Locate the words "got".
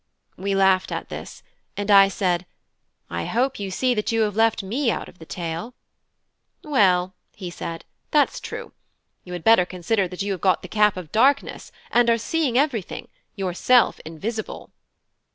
10.41-10.63